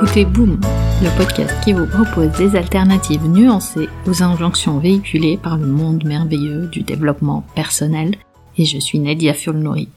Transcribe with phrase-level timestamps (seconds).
[0.00, 0.60] écoutez Boom,
[1.02, 6.68] le podcast qui vous propose des alternatives nuancées aux injonctions véhiculées par le monde merveilleux
[6.68, 8.14] du développement personnel,
[8.56, 9.88] et je suis Nadia Fulnori.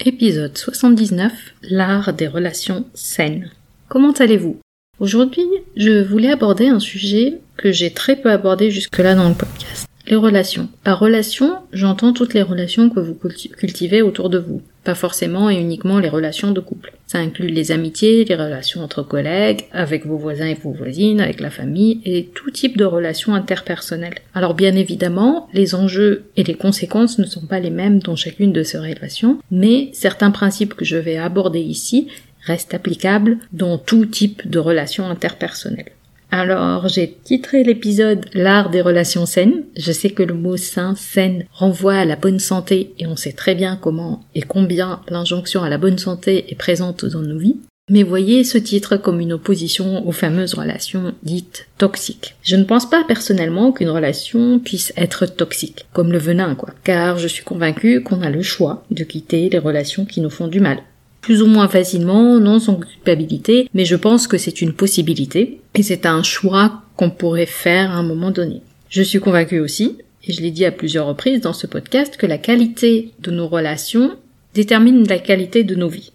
[0.00, 1.30] Épisode 79,
[1.62, 3.50] l'art des relations saines.
[3.90, 4.56] Comment allez-vous?
[4.98, 9.86] Aujourd'hui, je voulais aborder un sujet que j'ai très peu abordé jusque-là dans le podcast.
[10.06, 10.70] Les relations.
[10.84, 13.18] Par relation, j'entends toutes les relations que vous
[13.58, 16.92] cultivez autour de vous, pas forcément et uniquement les relations de couple.
[17.06, 21.40] Ça inclut les amitiés, les relations entre collègues, avec vos voisins et vos voisines, avec
[21.40, 24.18] la famille et tout type de relations interpersonnelles.
[24.34, 28.52] Alors bien évidemment, les enjeux et les conséquences ne sont pas les mêmes dans chacune
[28.52, 32.08] de ces relations, mais certains principes que je vais aborder ici
[32.44, 35.92] restent applicables dans tout type de relations interpersonnelles.
[36.34, 39.64] Alors, j'ai titré l'épisode L'art des relations saines.
[39.76, 43.34] Je sais que le mot sain, saine, renvoie à la bonne santé et on sait
[43.34, 47.58] très bien comment et combien l'injonction à la bonne santé est présente dans nos vies.
[47.90, 52.34] Mais voyez ce titre comme une opposition aux fameuses relations dites toxiques.
[52.42, 57.18] Je ne pense pas personnellement qu'une relation puisse être toxique, comme le venin quoi, car
[57.18, 60.60] je suis convaincue qu'on a le choix de quitter les relations qui nous font du
[60.60, 60.78] mal
[61.22, 65.82] plus ou moins facilement, non sans culpabilité, mais je pense que c'est une possibilité et
[65.82, 68.60] c'est un choix qu'on pourrait faire à un moment donné.
[68.90, 72.26] Je suis convaincue aussi, et je l'ai dit à plusieurs reprises dans ce podcast, que
[72.26, 74.16] la qualité de nos relations
[74.52, 76.12] détermine la qualité de nos vies.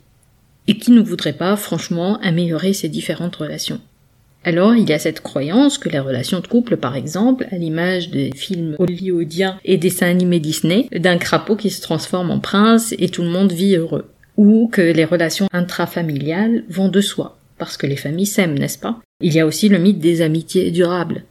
[0.68, 3.80] Et qui ne voudrait pas, franchement, améliorer ces différentes relations
[4.44, 8.12] alors il y a cette croyance que les relations de couple, par exemple, à l'image
[8.12, 13.10] des films hollywoodiens et dessins animés Disney, d'un crapaud qui se transforme en prince et
[13.10, 14.06] tout le monde vit heureux
[14.38, 19.00] ou que les relations intrafamiliales vont de soi, parce que les familles s'aiment, n'est-ce pas?
[19.20, 21.24] Il y a aussi le mythe des amitiés durables.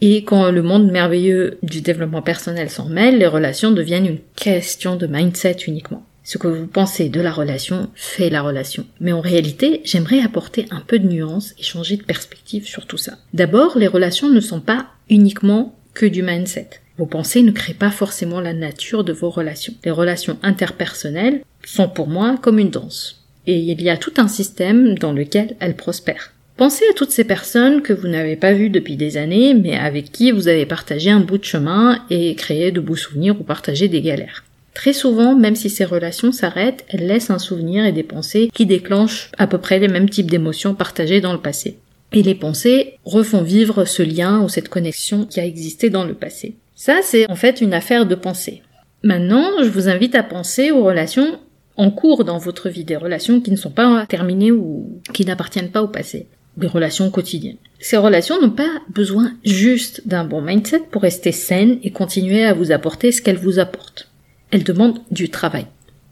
[0.00, 4.96] Et quand le monde merveilleux du développement personnel s'en mêle, les relations deviennent une question
[4.96, 6.04] de mindset uniquement.
[6.24, 8.86] Ce que vous pensez de la relation fait la relation.
[8.98, 12.96] Mais en réalité, j'aimerais apporter un peu de nuance et changer de perspective sur tout
[12.96, 13.18] ça.
[13.34, 16.70] D'abord, les relations ne sont pas uniquement que du mindset.
[16.96, 19.74] Vos pensées ne créent pas forcément la nature de vos relations.
[19.84, 23.24] Les relations interpersonnelles sont pour moi comme une danse.
[23.46, 26.32] Et il y a tout un système dans lequel elles prospèrent.
[26.56, 30.12] Pensez à toutes ces personnes que vous n'avez pas vues depuis des années, mais avec
[30.12, 33.88] qui vous avez partagé un bout de chemin et créé de beaux souvenirs ou partagé
[33.88, 34.44] des galères.
[34.72, 38.66] Très souvent, même si ces relations s'arrêtent, elles laissent un souvenir et des pensées qui
[38.66, 41.78] déclenchent à peu près les mêmes types d'émotions partagées dans le passé.
[42.12, 46.14] Et les pensées refont vivre ce lien ou cette connexion qui a existé dans le
[46.14, 46.54] passé.
[46.74, 48.62] Ça, c'est en fait une affaire de pensée.
[49.02, 51.38] Maintenant, je vous invite à penser aux relations
[51.76, 55.70] en cours dans votre vie, des relations qui ne sont pas terminées ou qui n'appartiennent
[55.70, 56.26] pas au passé,
[56.56, 57.56] des relations quotidiennes.
[57.78, 62.54] Ces relations n'ont pas besoin juste d'un bon mindset pour rester saines et continuer à
[62.54, 64.10] vous apporter ce qu'elles vous apportent.
[64.50, 65.66] Elles demandent du travail.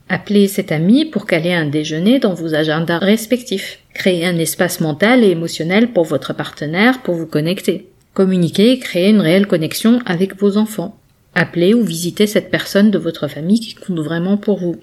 [0.09, 3.79] Appelez cet ami pour caler un déjeuner dans vos agendas respectifs.
[3.95, 7.92] Créez un espace mental et émotionnel pour votre partenaire pour vous connecter.
[8.15, 10.99] Communiquez et créez une réelle connexion avec vos enfants.
[11.35, 14.77] Appelez ou visitez cette personne de votre famille qui compte vraiment pour vous.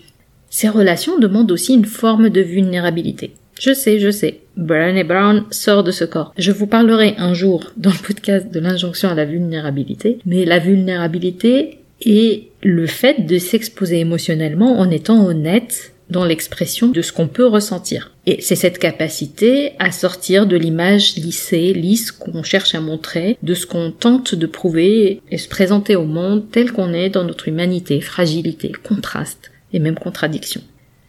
[0.50, 3.34] Ces relations demandent aussi une forme de vulnérabilité.
[3.60, 4.40] Je sais, je sais.
[4.58, 6.34] et Brown sort de ce corps.
[6.38, 10.60] Je vous parlerai un jour dans le podcast de l'injonction à la vulnérabilité, mais la
[10.60, 17.28] vulnérabilité est le fait de s'exposer émotionnellement en étant honnête dans l'expression de ce qu'on
[17.28, 18.12] peut ressentir.
[18.26, 23.54] Et c'est cette capacité à sortir de l'image lissée, lisse qu'on cherche à montrer, de
[23.54, 27.48] ce qu'on tente de prouver et se présenter au monde tel qu'on est dans notre
[27.48, 30.62] humanité, fragilité, contraste et même contradiction.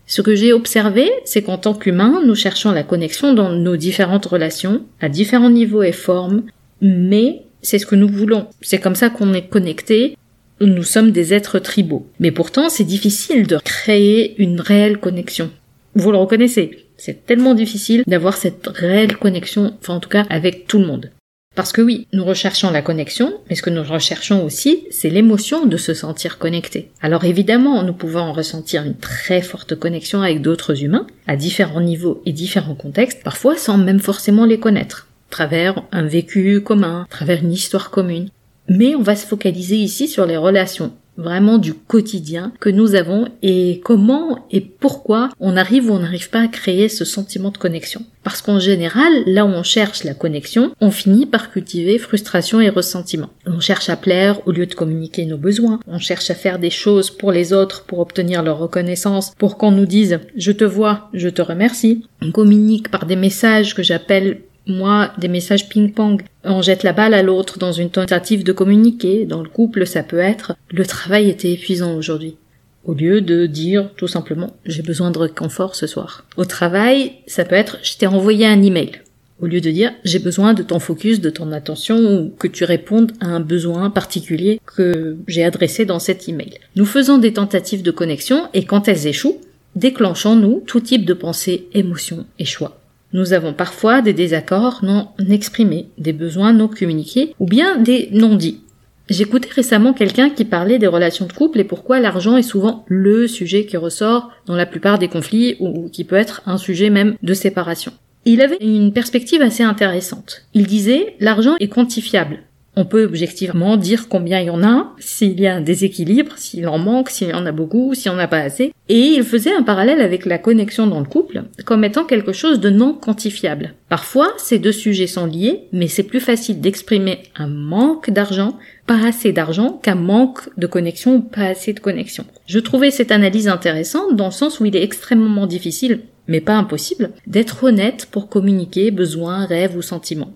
[0.07, 4.27] Ce que j'ai observé, c'est qu'en tant qu'humains, nous cherchons la connexion dans nos différentes
[4.27, 6.43] relations, à différents niveaux et formes,
[6.81, 8.49] mais c'est ce que nous voulons.
[8.61, 10.17] C'est comme ça qu'on est connecté.
[10.63, 12.07] Nous sommes des êtres tribaux.
[12.19, 15.51] Mais pourtant, c'est difficile de créer une réelle connexion.
[15.95, 16.87] Vous le reconnaissez.
[16.99, 21.11] C'est tellement difficile d'avoir cette réelle connexion, enfin en tout cas avec tout le monde.
[21.57, 25.65] Parce que oui, nous recherchons la connexion, mais ce que nous recherchons aussi, c'est l'émotion
[25.65, 26.91] de se sentir connecté.
[27.01, 32.23] Alors évidemment, nous pouvons ressentir une très forte connexion avec d'autres humains, à différents niveaux
[32.27, 37.53] et différents contextes, parfois sans même forcément les connaître, travers un vécu commun, travers une
[37.53, 38.29] histoire commune.
[38.71, 43.29] Mais on va se focaliser ici sur les relations vraiment du quotidien que nous avons
[43.43, 47.59] et comment et pourquoi on arrive ou on n'arrive pas à créer ce sentiment de
[47.59, 48.03] connexion.
[48.23, 52.71] Parce qu'en général, là où on cherche la connexion, on finit par cultiver frustration et
[52.71, 53.31] ressentiment.
[53.47, 55.81] On cherche à plaire au lieu de communiquer nos besoins.
[55.87, 59.73] On cherche à faire des choses pour les autres pour obtenir leur reconnaissance, pour qu'on
[59.73, 62.07] nous dise je te vois, je te remercie.
[62.23, 66.23] On communique par des messages que j'appelle moi, des messages ping-pong.
[66.45, 69.27] On jette la balle à l'autre dans une tentative de communiquer.
[69.27, 72.37] Dans le couple, ça peut être le travail était épuisant aujourd'hui.
[72.85, 76.25] Au lieu de dire tout simplement j'ai besoin de réconfort ce soir.
[76.37, 78.93] Au travail, ça peut être je t'ai envoyé un email.
[79.41, 82.65] au lieu de dire j'ai besoin de ton focus, de ton attention ou que tu
[82.65, 86.55] répondes à un besoin particulier que j'ai adressé dans cet email.
[86.77, 89.41] Nous faisons des tentatives de connexion et quand elles échouent,
[89.77, 92.80] déclenchons nous tout type de pensée, émotion et choix.
[93.13, 98.37] Nous avons parfois des désaccords non exprimés, des besoins non communiqués ou bien des non
[98.37, 98.61] dits.
[99.09, 103.27] J'écoutais récemment quelqu'un qui parlait des relations de couple et pourquoi l'argent est souvent le
[103.27, 107.17] sujet qui ressort dans la plupart des conflits ou qui peut être un sujet même
[107.21, 107.93] de séparation.
[108.25, 110.43] Il avait une perspective assez intéressante.
[110.55, 112.39] Il disait l'argent est quantifiable.
[112.81, 116.67] On peut objectivement dire combien il y en a, s'il y a un déséquilibre, s'il
[116.67, 118.73] en manque, s'il y en a beaucoup, s'il n'y en a pas assez.
[118.89, 122.59] Et il faisait un parallèle avec la connexion dans le couple comme étant quelque chose
[122.59, 123.75] de non quantifiable.
[123.91, 128.57] Parfois, ces deux sujets sont liés, mais c'est plus facile d'exprimer un manque d'argent,
[128.87, 132.25] pas assez d'argent, qu'un manque de connexion ou pas assez de connexion.
[132.47, 136.55] Je trouvais cette analyse intéressante dans le sens où il est extrêmement difficile, mais pas
[136.55, 140.33] impossible, d'être honnête pour communiquer besoins, rêves ou sentiments.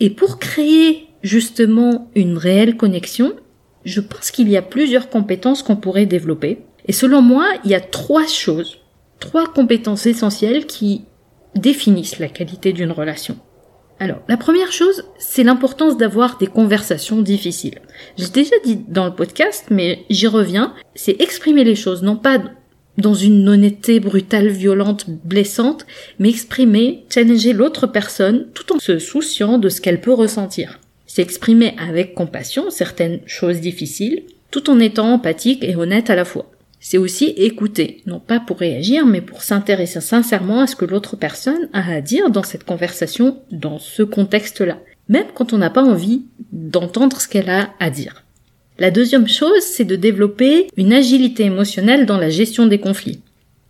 [0.00, 3.34] Et pour créer justement une réelle connexion,
[3.84, 6.62] je pense qu'il y a plusieurs compétences qu'on pourrait développer.
[6.86, 8.78] Et selon moi, il y a trois choses,
[9.18, 11.04] trois compétences essentielles qui
[11.54, 13.38] définissent la qualité d'une relation.
[13.98, 17.80] Alors, la première chose, c'est l'importance d'avoir des conversations difficiles.
[18.18, 22.38] J'ai déjà dit dans le podcast, mais j'y reviens, c'est exprimer les choses, non pas
[22.98, 25.86] dans une honnêteté brutale, violente, blessante,
[26.18, 30.78] mais exprimer, challenger l'autre personne tout en se souciant de ce qu'elle peut ressentir
[31.16, 36.50] s'exprimer avec compassion certaines choses difficiles, tout en étant empathique et honnête à la fois.
[36.78, 41.16] C'est aussi écouter, non pas pour réagir, mais pour s'intéresser sincèrement à ce que l'autre
[41.16, 44.78] personne a à dire dans cette conversation, dans ce contexte-là,
[45.08, 48.22] même quand on n'a pas envie d'entendre ce qu'elle a à dire.
[48.78, 53.22] La deuxième chose, c'est de développer une agilité émotionnelle dans la gestion des conflits.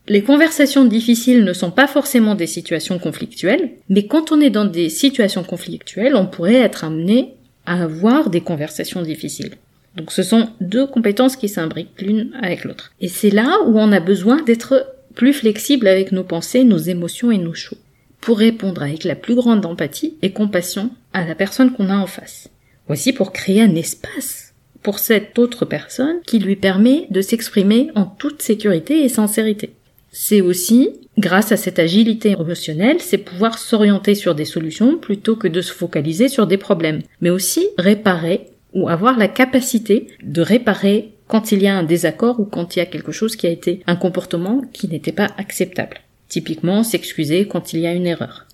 [0.08, 4.64] Les conversations difficiles ne sont pas forcément des situations conflictuelles, mais quand on est dans
[4.64, 7.35] des situations conflictuelles, on pourrait être amené
[7.67, 9.55] à avoir des conversations difficiles.
[9.97, 12.93] Donc ce sont deux compétences qui s'imbriquent l'une avec l'autre.
[13.00, 17.32] Et c'est là où on a besoin d'être plus flexible avec nos pensées, nos émotions
[17.32, 17.79] et nos choix,
[18.20, 22.06] pour répondre avec la plus grande empathie et compassion à la personne qu'on a en
[22.06, 22.49] face.
[22.88, 24.52] Aussi pour créer un espace
[24.82, 29.73] pour cette autre personne qui lui permet de s'exprimer en toute sécurité et sincérité.
[30.19, 35.47] C'est aussi, grâce à cette agilité émotionnelle, c'est pouvoir s'orienter sur des solutions plutôt que
[35.47, 41.13] de se focaliser sur des problèmes, mais aussi réparer ou avoir la capacité de réparer
[41.29, 43.51] quand il y a un désaccord ou quand il y a quelque chose qui a
[43.51, 45.99] été un comportement qui n'était pas acceptable.
[46.29, 48.47] Typiquement, s'excuser quand il y a une erreur.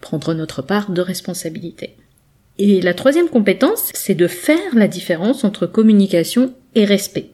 [0.00, 1.96] Prendre notre part de responsabilité.
[2.56, 7.28] Et la troisième compétence, c'est de faire la différence entre communication et respect.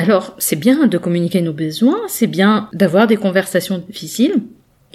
[0.00, 4.36] Alors, c'est bien de communiquer nos besoins, c'est bien d'avoir des conversations difficiles,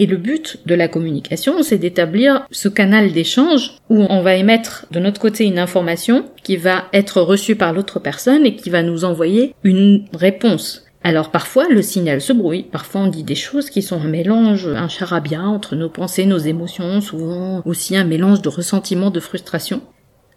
[0.00, 4.86] et le but de la communication, c'est d'établir ce canal d'échange où on va émettre
[4.90, 8.82] de notre côté une information qui va être reçue par l'autre personne et qui va
[8.82, 10.84] nous envoyer une réponse.
[11.04, 14.66] Alors parfois le signal se brouille, parfois on dit des choses qui sont un mélange,
[14.66, 19.82] un charabia entre nos pensées, nos émotions, souvent aussi un mélange de ressentiment, de frustration.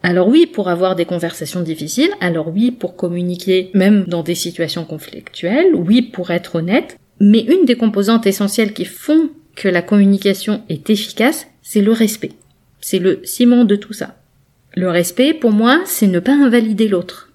[0.02, 4.84] Alors oui, pour avoir des conversations difficiles, alors oui, pour communiquer même dans des situations
[4.84, 10.62] conflictuelles, oui, pour être honnête, mais une des composantes essentielles qui font que la communication
[10.70, 12.32] est efficace, c'est le respect.
[12.80, 14.16] C'est le ciment de tout ça.
[14.74, 17.32] Le respect, pour moi, c'est ne pas invalider l'autre.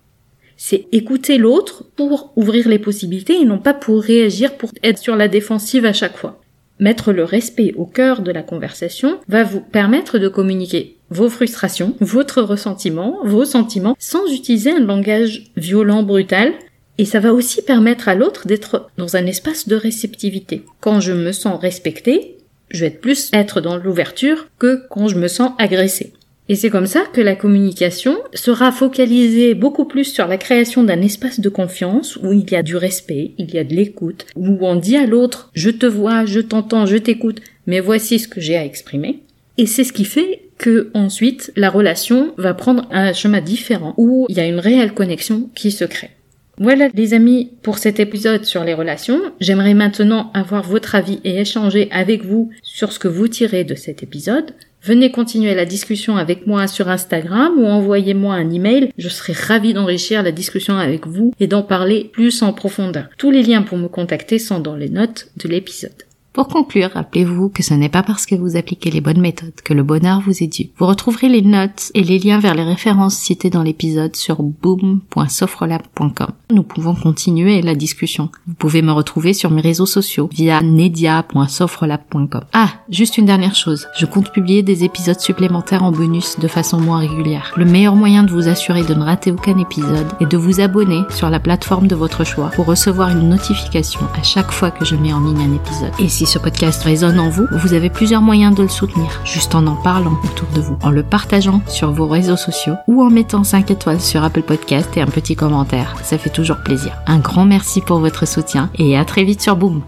[0.58, 5.16] C'est écouter l'autre pour ouvrir les possibilités et non pas pour réagir, pour être sur
[5.16, 6.42] la défensive à chaque fois.
[6.80, 11.96] Mettre le respect au cœur de la conversation va vous permettre de communiquer vos frustrations,
[12.00, 16.54] votre ressentiment, vos sentiments, sans utiliser un langage violent, brutal,
[16.98, 20.64] et ça va aussi permettre à l'autre d'être dans un espace de réceptivité.
[20.80, 22.38] Quand je me sens respecté,
[22.72, 26.14] je vais plus être dans l'ouverture que quand je me sens agressé.
[26.48, 31.02] Et c'est comme ça que la communication sera focalisée beaucoup plus sur la création d'un
[31.02, 34.58] espace de confiance où il y a du respect, il y a de l'écoute, où
[34.62, 38.42] on dit à l'autre je te vois, je t'entends, je t'écoute, mais voici ce que
[38.42, 39.24] j'ai à exprimer.
[39.58, 44.26] Et c'est ce qui fait que ensuite la relation va prendre un chemin différent où
[44.30, 46.12] il y a une réelle connexion qui se crée.
[46.58, 49.20] Voilà les amis pour cet épisode sur les relations.
[49.42, 53.76] J'aimerais maintenant avoir votre avis et échanger avec vous sur ce que vous tirez de
[53.76, 54.54] cet épisode.
[54.86, 58.92] Venez continuer la discussion avec moi sur Instagram ou envoyez-moi un email.
[59.00, 63.10] Je serai ravie d'enrichir la discussion avec vous et d'en parler plus en profondeur.
[63.18, 66.04] Tous les liens pour me contacter sont dans les notes de l'épisode.
[66.36, 69.74] Pour conclure, rappelez-vous que ce n'est pas parce que vous appliquez les bonnes méthodes que
[69.74, 70.68] le bonheur vous est dû.
[70.78, 76.28] Vous retrouverez les notes et les liens vers les références citées dans l'épisode sur boom.sofrelab.com.
[76.52, 78.32] Nous pouvons continuer la discussion.
[78.48, 82.44] Vous pouvez me retrouver sur mes réseaux sociaux via nedia.sofrelab.com.
[82.52, 83.88] Ah, juste une dernière chose.
[83.98, 87.54] Je compte publier des épisodes supplémentaires en bonus de façon moins régulière.
[87.56, 91.04] Le meilleur moyen de vous assurer de ne rater aucun épisode est de vous abonner
[91.12, 94.98] sur la plateforme de votre choix pour recevoir une notification à chaque fois que je
[94.98, 95.94] mets en ligne un épisode.
[95.98, 99.54] Et si ce podcast résonne en vous, vous avez plusieurs moyens de le soutenir, juste
[99.54, 103.10] en en parlant autour de vous, en le partageant sur vos réseaux sociaux ou en
[103.10, 105.96] mettant 5 étoiles sur Apple Podcast et un petit commentaire.
[106.04, 106.94] Ça fait toujours plaisir.
[107.06, 109.82] Un grand merci pour votre soutien et à très vite sur Boom.